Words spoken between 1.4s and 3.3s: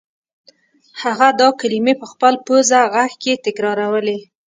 دا کلمې په خپل پوزه غږ